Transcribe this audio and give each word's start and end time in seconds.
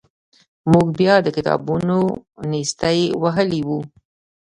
موږ 0.71 0.87
بیا 0.99 1.15
د 1.23 1.27
کتابونو 1.37 1.99
نیستۍ 2.51 2.99
وهلي 3.21 3.61
وو. 3.67 3.79